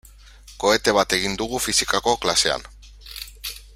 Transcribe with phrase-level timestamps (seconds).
[0.61, 2.67] Kohete bat egin dugu fisikako klasean.